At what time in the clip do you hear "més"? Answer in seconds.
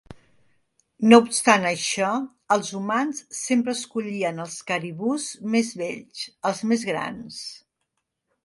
5.57-5.71, 6.73-6.89